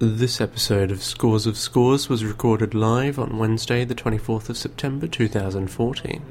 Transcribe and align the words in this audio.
This 0.00 0.40
episode 0.40 0.92
of 0.92 1.02
Scores 1.02 1.44
of 1.44 1.56
Scores 1.56 2.08
was 2.08 2.24
recorded 2.24 2.72
live 2.72 3.18
on 3.18 3.36
Wednesday, 3.36 3.84
the 3.84 3.96
24th 3.96 4.48
of 4.48 4.56
September 4.56 5.08
2014. 5.08 6.22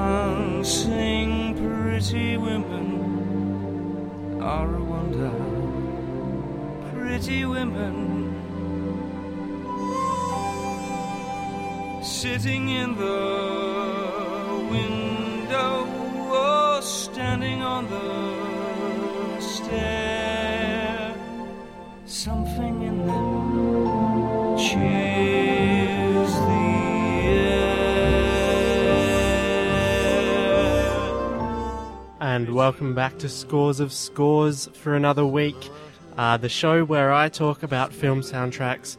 Dancing 0.00 1.54
pretty 1.54 2.36
women 2.36 3.22
are 4.42 4.74
a 4.74 4.82
wonder. 4.82 5.30
Pretty 6.92 7.44
women 7.44 8.34
sitting 12.02 12.68
in 12.68 12.96
the 12.96 14.66
window 14.72 15.86
or 16.32 16.82
standing 16.82 17.62
on 17.62 17.88
the 17.88 18.31
welcome 32.72 32.94
back 32.94 33.18
to 33.18 33.28
Scores 33.28 33.80
of 33.80 33.92
Scores 33.92 34.66
for 34.72 34.96
another 34.96 35.26
week. 35.26 35.68
Uh, 36.16 36.38
the 36.38 36.48
show 36.48 36.86
where 36.86 37.12
I 37.12 37.28
talk 37.28 37.62
about 37.62 37.92
film 37.92 38.22
soundtracks 38.22 38.96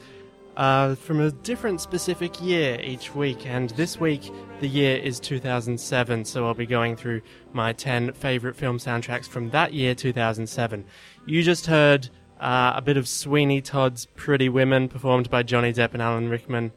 uh, 0.56 0.94
from 0.94 1.20
a 1.20 1.32
different 1.32 1.82
specific 1.82 2.40
year 2.40 2.80
each 2.82 3.16
week. 3.16 3.48
And 3.48 3.72
this 3.72 4.00
week, 4.00 4.32
the 4.60 4.68
year 4.68 4.98
is 4.98 5.20
2007, 5.20 6.24
so 6.24 6.46
I'll 6.46 6.54
be 6.54 6.68
going 6.68 6.96
through 6.96 7.24
my 7.52 7.74
10 7.74 8.14
favourite 8.14 8.56
film 8.56 8.78
soundtracks 8.78 9.28
from 9.28 9.50
that 9.50 9.74
year, 9.74 9.96
2007. 9.96 10.86
You 11.26 11.42
just 11.42 11.66
heard 11.66 12.10
uh, 12.40 12.74
a 12.76 12.82
bit 12.84 12.96
of 12.96 13.08
Sweeney 13.08 13.60
Todd's 13.60 14.06
Pretty 14.16 14.50
Women, 14.50 14.88
performed 14.88 15.32
by 15.32 15.42
Johnny 15.42 15.74
Depp 15.74 15.94
and 15.94 16.02
Alan 16.04 16.30
Rickman. 16.30 16.74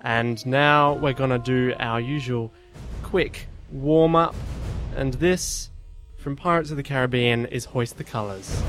And 0.00 0.44
now 0.46 0.94
we're 0.94 1.12
going 1.12 1.28
to 1.28 1.38
do 1.38 1.74
our 1.78 2.00
usual 2.00 2.54
quick 3.02 3.48
warm 3.70 4.16
up. 4.16 4.34
And 4.96 5.12
this 5.12 5.68
from 6.28 6.36
Pirates 6.36 6.70
of 6.70 6.76
the 6.76 6.82
Caribbean 6.82 7.46
is 7.46 7.64
Hoist 7.64 7.96
the 7.96 8.04
Colours. 8.04 8.62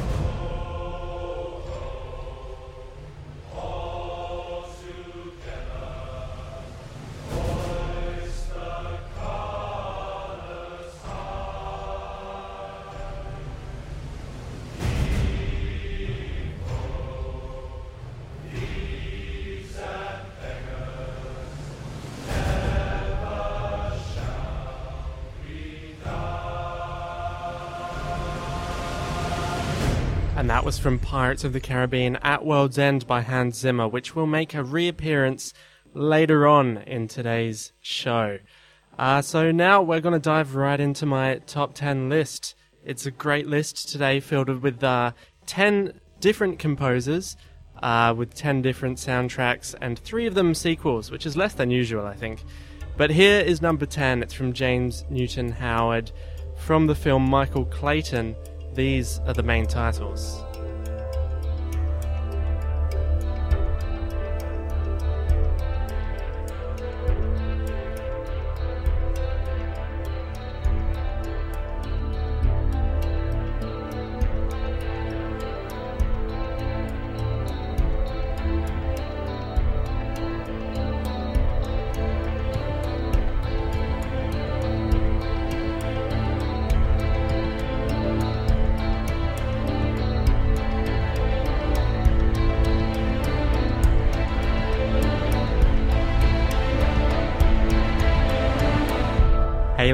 And 30.39 30.49
that 30.49 30.63
was 30.63 30.79
from 30.79 30.99
Pirates 30.99 31.43
of 31.43 31.51
the 31.51 31.59
Caribbean 31.59 32.15
at 32.21 32.45
World's 32.45 32.77
End 32.77 33.05
by 33.05 33.19
Hans 33.19 33.57
Zimmer, 33.57 33.89
which 33.89 34.15
will 34.15 34.25
make 34.25 34.53
a 34.53 34.63
reappearance 34.63 35.53
later 35.93 36.47
on 36.47 36.77
in 36.77 37.09
today's 37.09 37.73
show. 37.81 38.39
Uh, 38.97 39.21
so 39.21 39.51
now 39.51 39.81
we're 39.81 39.99
going 39.99 40.13
to 40.13 40.17
dive 40.17 40.55
right 40.55 40.79
into 40.79 41.05
my 41.05 41.39
top 41.45 41.73
10 41.73 42.07
list. 42.07 42.55
It's 42.85 43.05
a 43.05 43.11
great 43.11 43.47
list 43.47 43.89
today 43.89 44.21
filled 44.21 44.47
with 44.61 44.81
uh, 44.81 45.11
10 45.45 45.99
different 46.21 46.57
composers 46.57 47.35
uh, 47.83 48.13
with 48.15 48.33
10 48.33 48.61
different 48.61 48.97
soundtracks 48.97 49.75
and 49.81 49.99
three 49.99 50.25
of 50.25 50.35
them 50.35 50.55
sequels, 50.55 51.11
which 51.11 51.25
is 51.25 51.35
less 51.35 51.53
than 51.53 51.69
usual, 51.69 52.05
I 52.05 52.13
think. 52.13 52.45
But 52.95 53.09
here 53.09 53.41
is 53.41 53.61
number 53.61 53.85
10. 53.85 54.23
It's 54.23 54.33
from 54.33 54.53
James 54.53 55.03
Newton 55.09 55.51
Howard 55.51 56.13
from 56.55 56.87
the 56.87 56.95
film 56.95 57.29
Michael 57.29 57.65
Clayton. 57.65 58.37
These 58.73 59.19
are 59.25 59.33
the 59.33 59.43
main 59.43 59.65
titles. 59.65 60.43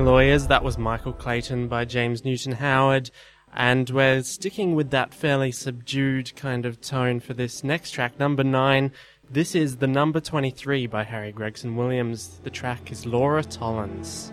Lawyers, 0.05 0.45
that 0.47 0.63
was 0.63 0.77
Michael 0.77 1.13
Clayton 1.13 1.67
by 1.67 1.83
James 1.83 2.23
Newton 2.23 2.51
Howard, 2.51 3.09
and 3.55 3.89
we're 3.89 4.21
sticking 4.21 4.75
with 4.75 4.91
that 4.91 5.15
fairly 5.15 5.51
subdued 5.51 6.35
kind 6.35 6.67
of 6.67 6.79
tone 6.79 7.19
for 7.19 7.33
this 7.33 7.63
next 7.63 7.89
track, 7.89 8.19
number 8.19 8.43
9. 8.43 8.91
This 9.31 9.55
is 9.55 9.77
the 9.77 9.87
number 9.87 10.19
23 10.19 10.85
by 10.85 11.03
Harry 11.03 11.31
Gregson 11.31 11.75
Williams. 11.75 12.39
The 12.43 12.51
track 12.51 12.91
is 12.91 13.07
Laura 13.07 13.43
Tollins. 13.43 14.31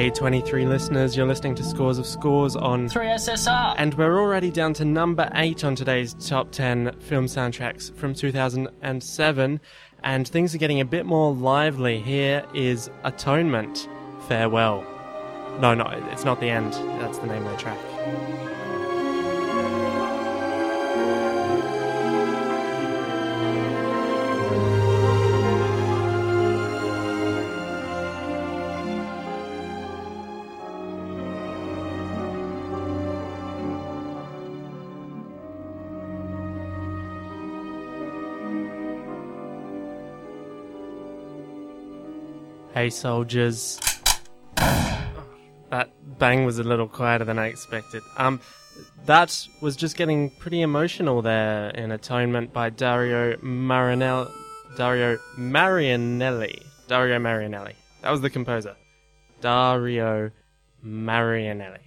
Hey 0.00 0.08
23 0.08 0.64
listeners, 0.64 1.14
you're 1.14 1.26
listening 1.26 1.54
to 1.56 1.62
Scores 1.62 1.98
of 1.98 2.06
Scores 2.06 2.56
on 2.56 2.88
3SSR. 2.88 3.74
And 3.76 3.92
we're 3.92 4.18
already 4.18 4.50
down 4.50 4.72
to 4.72 4.84
number 4.86 5.28
8 5.34 5.62
on 5.62 5.74
today's 5.74 6.14
top 6.14 6.50
10 6.52 6.98
film 7.00 7.26
soundtracks 7.26 7.94
from 7.96 8.14
2007. 8.14 9.60
And 10.02 10.26
things 10.26 10.54
are 10.54 10.58
getting 10.58 10.80
a 10.80 10.86
bit 10.86 11.04
more 11.04 11.34
lively. 11.34 12.00
Here 12.00 12.46
is 12.54 12.88
Atonement 13.04 13.90
Farewell. 14.26 14.86
No, 15.60 15.74
no, 15.74 15.84
it's 16.10 16.24
not 16.24 16.40
the 16.40 16.48
end. 16.48 16.72
That's 17.02 17.18
the 17.18 17.26
name 17.26 17.44
of 17.44 17.52
the 17.52 17.58
track. 17.58 18.39
Hey, 42.80 42.88
soldiers. 42.88 43.78
That 44.56 45.90
bang 46.18 46.46
was 46.46 46.58
a 46.58 46.62
little 46.62 46.88
quieter 46.88 47.26
than 47.26 47.38
I 47.38 47.48
expected. 47.48 48.02
Um, 48.16 48.40
that 49.04 49.46
was 49.60 49.76
just 49.76 49.98
getting 49.98 50.30
pretty 50.30 50.62
emotional 50.62 51.20
there 51.20 51.68
in 51.72 51.92
Atonement 51.92 52.54
by 52.54 52.70
Dario 52.70 53.36
Marinelli. 53.42 54.32
Dario 54.78 55.18
Marianelli. 55.36 56.62
Dario 56.88 57.18
Marianelli. 57.18 57.74
That 58.00 58.12
was 58.12 58.22
the 58.22 58.30
composer. 58.30 58.74
Dario 59.42 60.30
Marianelli. 60.82 61.84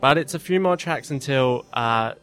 But 0.00 0.18
it's 0.18 0.34
a 0.34 0.40
few 0.40 0.58
more 0.58 0.76
tracks 0.76 1.12
until 1.12 1.64
uh, 1.74 2.14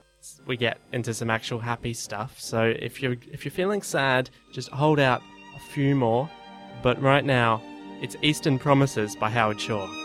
we 0.45 0.57
get 0.57 0.79
into 0.91 1.13
some 1.13 1.29
actual 1.29 1.59
happy 1.59 1.93
stuff. 1.93 2.41
So 2.41 2.73
if 2.77 3.01
you're 3.01 3.15
if 3.31 3.45
you're 3.45 3.53
feeling 3.53 3.81
sad, 3.81 4.31
just 4.51 4.67
hold 4.67 4.99
out 4.99 5.21
a 5.55 5.59
few 5.71 5.95
more. 5.95 6.29
But 6.83 7.01
right 7.01 7.23
now, 7.23 7.61
it's 8.01 8.15
Eastern 8.21 8.59
Promises 8.59 9.15
by 9.15 9.29
Howard 9.29 9.59
Shore. 9.59 10.04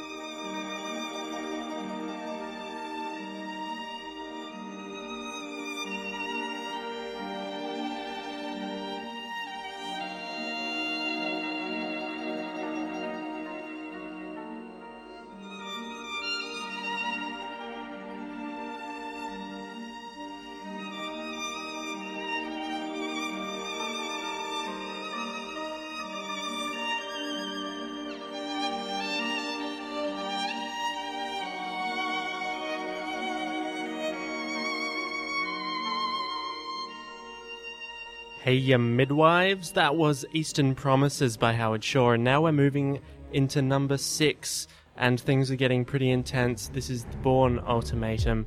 Hey, 38.43 38.55
ya 38.55 38.79
midwives! 38.79 39.73
That 39.73 39.97
was 39.97 40.25
Eastern 40.33 40.75
Promises 40.75 41.37
by 41.37 41.53
Howard 41.53 41.85
Shore, 41.85 42.15
and 42.15 42.25
now 42.25 42.41
we're 42.41 42.53
moving 42.53 43.03
into 43.35 43.61
number 43.61 43.99
six, 43.99 44.67
and 44.97 45.21
things 45.21 45.51
are 45.51 45.57
getting 45.57 45.85
pretty 45.85 46.09
intense. 46.11 46.69
This 46.69 46.89
is 46.89 47.05
The 47.05 47.19
Bourne 47.19 47.59
Ultimatum 47.59 48.47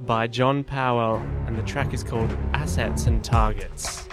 by 0.00 0.26
John 0.26 0.62
Powell, 0.62 1.22
and 1.46 1.56
the 1.56 1.62
track 1.62 1.94
is 1.94 2.04
called 2.04 2.30
Assets 2.52 3.06
and 3.06 3.24
Targets. 3.24 4.09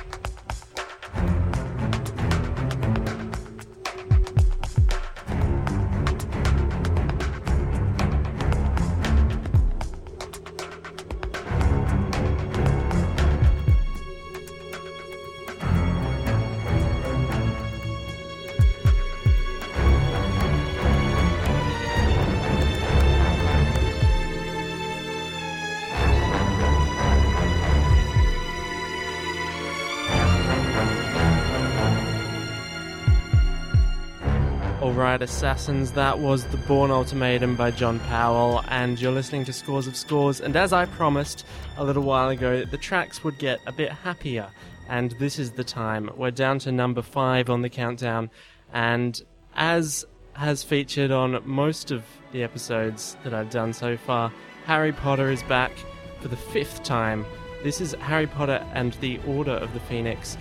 Alright, 34.98 35.22
Assassins, 35.22 35.92
that 35.92 36.18
was 36.18 36.44
The 36.46 36.58
Bourne 36.58 36.90
Ultimatum 36.90 37.56
by 37.56 37.70
John 37.70 38.00
Powell, 38.00 38.64
and 38.68 39.00
you're 39.00 39.12
listening 39.12 39.46
to 39.46 39.54
Scores 39.54 39.86
of 39.86 39.96
Scores. 39.96 40.42
And 40.42 40.56
as 40.56 40.74
I 40.74 40.86
promised 40.86 41.46
a 41.78 41.84
little 41.84 42.02
while 42.02 42.30
ago, 42.30 42.66
the 42.66 42.80
tracks 42.80 43.24
would 43.24 43.38
get 43.38 43.60
a 43.68 43.72
bit 43.72 43.92
happier, 43.92 44.50
and 44.90 45.12
this 45.20 45.38
is 45.38 45.52
the 45.52 45.64
time. 45.64 46.10
We're 46.18 46.32
down 46.32 46.58
to 46.60 46.72
number 46.72 47.04
five 47.04 47.48
on 47.48 47.62
the 47.62 47.70
countdown, 47.70 48.32
and 48.74 49.22
as 49.56 50.04
has 50.34 50.64
featured 50.64 51.12
on 51.12 51.44
most 51.46 51.92
of 51.92 52.04
the 52.32 52.42
episodes 52.42 53.18
that 53.24 53.36
I've 53.36 53.52
done 53.52 53.74
so 53.74 53.98
far, 53.98 54.34
Harry 54.66 54.94
Potter 54.94 55.30
is 55.30 55.44
back 55.44 55.74
for 56.22 56.28
the 56.28 56.36
fifth 56.36 56.82
time. 56.82 57.24
This 57.62 57.82
is 57.82 57.94
Harry 58.00 58.26
Potter 58.26 58.66
and 58.74 58.94
the 58.94 59.20
Order 59.28 59.52
of 59.52 59.76
the 59.76 59.80
Phoenix, 59.82 60.40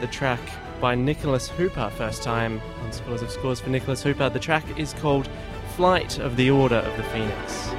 the 0.00 0.06
track 0.06 0.40
by 0.80 0.94
Nicholas 0.94 1.48
Hooper, 1.48 1.90
first 1.96 2.22
time 2.22 2.60
on 2.82 2.92
Scores 2.92 3.22
of 3.22 3.30
Scores 3.30 3.60
for 3.60 3.70
Nicholas 3.70 4.02
Hooper. 4.02 4.30
The 4.30 4.38
track 4.38 4.64
is 4.78 4.94
called 4.94 5.28
Flight 5.76 6.18
of 6.18 6.36
the 6.36 6.50
Order 6.50 6.76
of 6.76 6.96
the 6.96 7.02
Phoenix. 7.04 7.70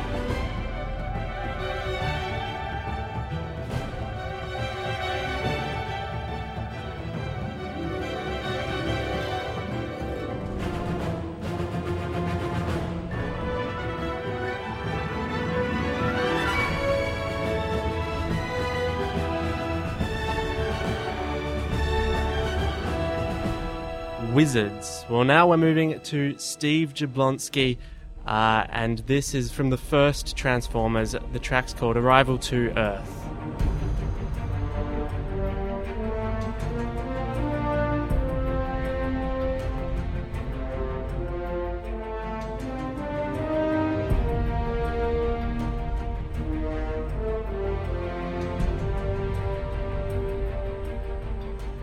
Wizards. 24.42 25.06
Well, 25.08 25.24
now 25.24 25.48
we're 25.48 25.58
moving 25.58 26.00
to 26.00 26.36
Steve 26.40 26.96
Jablonsky, 26.96 27.78
uh, 28.26 28.66
and 28.72 28.98
this 29.06 29.36
is 29.36 29.52
from 29.52 29.70
the 29.70 29.78
first 29.78 30.36
Transformers. 30.36 31.16
The 31.32 31.38
track's 31.38 31.76
called 31.76 31.96
Arrival 31.96 32.40
to 32.40 32.76
Earth. 32.76 33.31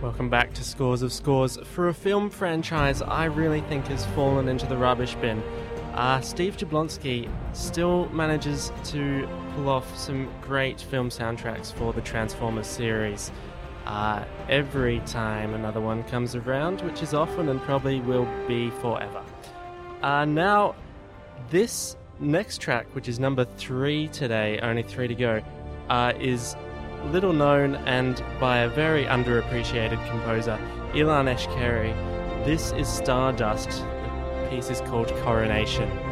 Welcome 0.00 0.31
back 0.31 0.55
to 0.55 0.62
Scores 0.62 1.03
of 1.03 1.12
Scores. 1.12 1.59
For 1.75 1.89
a 1.89 1.93
film 1.95 2.31
franchise 2.31 3.03
I 3.03 3.25
really 3.25 3.62
think 3.62 3.89
has 3.89 4.06
fallen 4.06 4.47
into 4.47 4.65
the 4.65 4.77
rubbish 4.77 5.17
bin, 5.17 5.43
uh, 5.95 6.21
Steve 6.21 6.56
Jablonsky 6.56 7.29
still 7.53 8.09
manages 8.11 8.71
to 8.85 9.29
pull 9.56 9.69
off 9.69 9.99
some 9.99 10.33
great 10.41 10.81
film 10.81 11.09
soundtracks 11.09 11.73
for 11.73 11.93
the 11.93 12.00
Transformers 12.00 12.69
series. 12.69 13.33
Uh, 13.87 14.25
every 14.49 15.00
time 15.00 15.53
another 15.55 15.81
one 15.81 16.05
comes 16.05 16.37
around, 16.37 16.81
which 16.83 17.03
is 17.03 17.12
often 17.12 17.49
and 17.49 17.61
probably 17.62 17.99
will 18.00 18.29
be 18.47 18.71
forever. 18.71 19.25
Uh, 20.03 20.25
now, 20.25 20.77
this 21.50 21.97
next 22.21 22.61
track, 22.61 22.87
which 22.95 23.09
is 23.09 23.19
number 23.19 23.45
three 23.56 24.06
today, 24.06 24.61
only 24.62 24.85
three 24.85 25.09
to 25.09 25.15
go, 25.17 25.43
uh, 25.89 26.12
is 26.21 26.55
little 27.06 27.33
known 27.33 27.77
and 27.87 28.23
by 28.41 28.59
a 28.59 28.69
very 28.69 29.05
underappreciated 29.05 30.05
composer, 30.11 30.59
Ilan 30.93 31.33
Eshkeri. 31.35 31.95
This 32.45 32.73
is 32.73 32.89
Stardust. 32.89 33.71
The 33.71 34.49
piece 34.50 34.71
is 34.71 34.81
called 34.83 35.09
Coronation. 35.23 36.08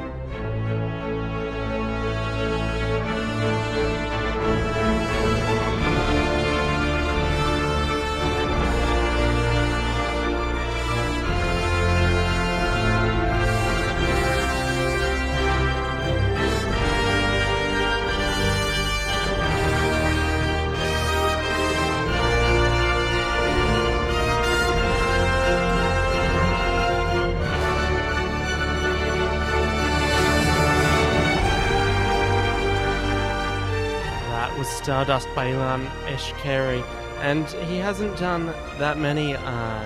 Stardust 34.87 35.27
by 35.35 35.47
Ilan 35.49 35.85
Eshkeri, 36.05 36.81
and 37.19 37.45
he 37.69 37.77
hasn't 37.77 38.17
done 38.19 38.47
that 38.79 38.97
many 38.97 39.35
uh, 39.35 39.85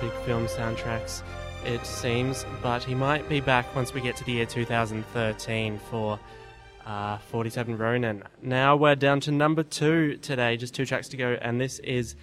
big 0.00 0.10
film 0.24 0.48
soundtracks, 0.48 1.22
it 1.64 1.86
seems, 1.86 2.44
but 2.60 2.82
he 2.82 2.92
might 2.92 3.28
be 3.28 3.38
back 3.38 3.72
once 3.76 3.94
we 3.94 4.00
get 4.00 4.16
to 4.16 4.24
the 4.24 4.32
year 4.32 4.46
2013 4.46 5.78
for 5.88 6.18
uh, 6.84 7.18
47 7.18 7.78
Ronin. 7.78 8.24
Now 8.42 8.74
we're 8.74 8.96
down 8.96 9.20
to 9.20 9.30
number 9.30 9.62
two 9.62 10.16
today, 10.16 10.56
just 10.56 10.74
two 10.74 10.84
tracks 10.84 11.08
to 11.10 11.16
go, 11.16 11.38
and 11.40 11.60
this 11.60 11.78
is 11.78 12.16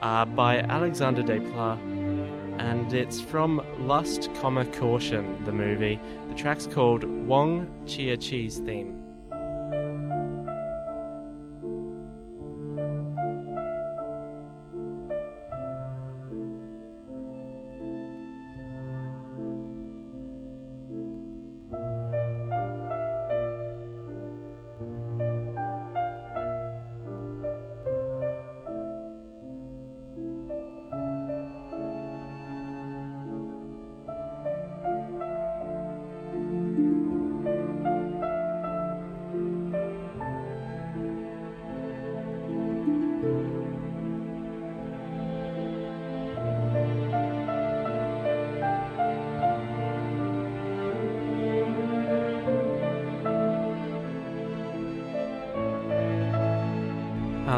uh, 0.00 0.26
by 0.26 0.60
Alexander 0.60 1.24
Desplat, 1.24 1.80
and 2.60 2.94
it's 2.94 3.20
from 3.20 3.60
Lust, 3.80 4.30
Caution, 4.34 5.44
the 5.44 5.50
movie. 5.50 5.98
The 6.28 6.34
track's 6.36 6.68
called 6.68 7.02
Wong 7.02 7.66
Chia 7.84 8.16
Chi's 8.16 8.58
Theme. 8.58 9.03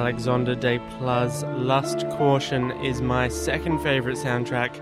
Alexandre 0.07 0.55
Desplat's 0.55 1.43
Lust 1.59 2.09
Caution 2.11 2.71
is 2.85 3.03
my 3.03 3.27
second 3.27 3.81
favourite 3.81 4.17
soundtrack 4.17 4.81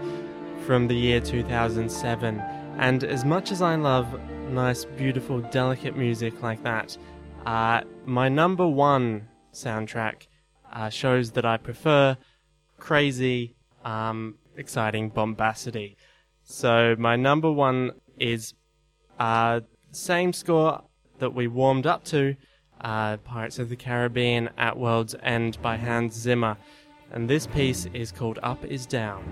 from 0.66 0.86
the 0.86 0.94
year 0.94 1.18
2007. 1.18 2.40
And 2.76 3.02
as 3.04 3.24
much 3.24 3.50
as 3.50 3.62
I 3.62 3.76
love 3.76 4.20
nice, 4.50 4.84
beautiful, 4.84 5.40
delicate 5.40 5.96
music 5.96 6.42
like 6.42 6.62
that, 6.64 6.98
uh, 7.46 7.84
my 8.04 8.28
number 8.28 8.68
one 8.68 9.28
soundtrack 9.54 10.26
uh, 10.70 10.90
shows 10.90 11.30
that 11.30 11.46
I 11.46 11.56
prefer 11.56 12.18
crazy, 12.78 13.56
um, 13.82 14.34
exciting 14.58 15.08
bombacity. 15.08 15.96
So 16.42 16.96
my 16.98 17.16
number 17.16 17.50
one 17.50 17.92
is 18.18 18.52
uh, 19.18 19.60
same 19.90 20.34
score 20.34 20.82
that 21.18 21.32
we 21.32 21.46
warmed 21.46 21.86
up 21.86 22.04
to, 22.12 22.36
uh, 22.80 23.16
Pirates 23.18 23.58
of 23.58 23.68
the 23.68 23.76
Caribbean 23.76 24.50
at 24.58 24.78
World's 24.78 25.14
End 25.22 25.60
by 25.62 25.76
Hans 25.76 26.14
Zimmer. 26.14 26.56
And 27.10 27.28
this 27.28 27.46
piece 27.46 27.86
is 27.94 28.10
called 28.12 28.38
Up 28.42 28.64
Is 28.64 28.86
Down. 28.86 29.24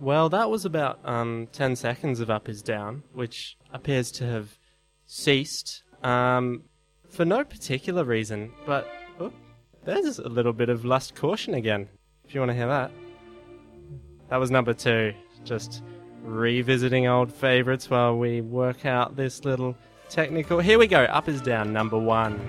Well, 0.00 0.28
that 0.30 0.50
was 0.50 0.64
about 0.64 0.98
um, 1.04 1.46
10 1.52 1.76
seconds 1.76 2.18
of 2.18 2.28
Up 2.28 2.48
Is 2.48 2.60
Down, 2.60 3.04
which 3.12 3.56
appears 3.72 4.10
to 4.12 4.26
have 4.26 4.58
ceased 5.06 5.84
um, 6.02 6.64
for 7.08 7.24
no 7.24 7.44
particular 7.44 8.02
reason, 8.02 8.50
but 8.66 8.88
oh, 9.20 9.32
there's 9.84 10.18
a 10.18 10.28
little 10.28 10.52
bit 10.52 10.68
of 10.68 10.84
Lust 10.84 11.14
Caution 11.14 11.54
again, 11.54 11.88
if 12.24 12.34
you 12.34 12.40
want 12.40 12.50
to 12.50 12.56
hear 12.56 12.66
that. 12.66 12.90
That 14.32 14.40
was 14.40 14.50
number 14.50 14.72
two, 14.72 15.12
just 15.44 15.82
revisiting 16.22 17.06
old 17.06 17.30
favourites 17.30 17.90
while 17.90 18.16
we 18.16 18.40
work 18.40 18.86
out 18.86 19.14
this 19.14 19.44
little 19.44 19.76
technical. 20.08 20.58
Here 20.58 20.78
we 20.78 20.86
go, 20.86 21.02
Up 21.02 21.28
Is 21.28 21.42
Down, 21.42 21.70
number 21.70 21.98
one. 21.98 22.40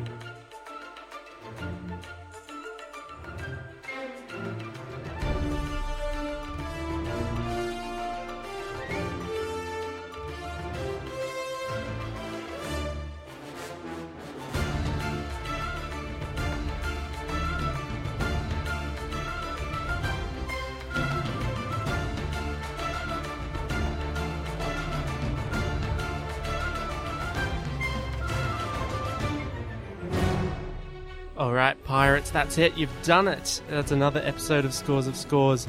Pirates, 31.94 32.32
that's 32.32 32.58
it. 32.58 32.76
You've 32.76 33.04
done 33.04 33.28
it. 33.28 33.62
That's 33.70 33.92
another 33.92 34.20
episode 34.26 34.66
of 34.66 34.74
Scores 34.74 35.06
of 35.06 35.16
Scores 35.16 35.68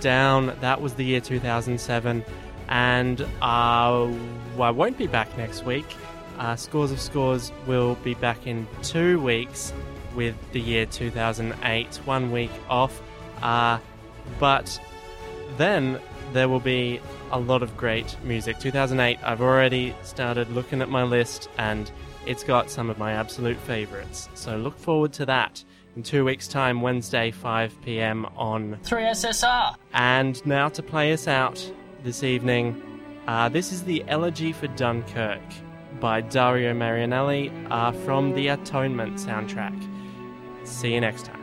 down. 0.00 0.56
That 0.62 0.80
was 0.80 0.94
the 0.94 1.04
year 1.04 1.20
2007. 1.20 2.24
And 2.70 3.20
uh, 3.20 3.26
I 3.42 4.70
won't 4.70 4.96
be 4.96 5.06
back 5.06 5.36
next 5.36 5.66
week. 5.66 5.84
Uh, 6.38 6.56
Scores 6.56 6.92
of 6.92 6.98
Scores 6.98 7.52
will 7.66 7.96
be 7.96 8.14
back 8.14 8.46
in 8.46 8.66
two 8.82 9.20
weeks 9.20 9.74
with 10.14 10.34
the 10.52 10.60
year 10.60 10.86
2008. 10.86 11.96
One 12.06 12.32
week 12.32 12.52
off. 12.70 12.98
Uh, 13.42 13.78
but 14.40 14.80
then 15.58 16.00
there 16.32 16.48
will 16.48 16.58
be 16.58 17.02
a 17.32 17.38
lot 17.38 17.62
of 17.62 17.76
great 17.76 18.16
music. 18.24 18.58
2008, 18.60 19.18
I've 19.22 19.42
already 19.42 19.94
started 20.04 20.50
looking 20.52 20.80
at 20.80 20.88
my 20.88 21.02
list 21.02 21.50
and 21.58 21.90
it's 22.26 22.44
got 22.44 22.70
some 22.70 22.90
of 22.90 22.98
my 22.98 23.12
absolute 23.12 23.58
favourites. 23.58 24.28
So 24.34 24.56
look 24.56 24.78
forward 24.78 25.12
to 25.14 25.26
that 25.26 25.62
in 25.96 26.02
two 26.02 26.24
weeks' 26.24 26.48
time, 26.48 26.82
Wednesday, 26.82 27.30
5 27.30 27.80
pm 27.82 28.26
on 28.36 28.78
3SSR. 28.84 29.76
And 29.94 30.44
now 30.46 30.68
to 30.68 30.82
play 30.82 31.12
us 31.12 31.26
out 31.26 31.72
this 32.02 32.22
evening, 32.22 32.82
uh, 33.26 33.48
this 33.48 33.72
is 33.72 33.84
the 33.84 34.04
Elegy 34.08 34.52
for 34.52 34.66
Dunkirk 34.68 35.40
by 36.00 36.20
Dario 36.20 36.74
Marianelli 36.74 37.50
uh, 37.70 37.92
from 37.92 38.34
the 38.34 38.48
Atonement 38.48 39.14
soundtrack. 39.14 39.74
See 40.64 40.92
you 40.92 41.00
next 41.00 41.24
time. 41.24 41.35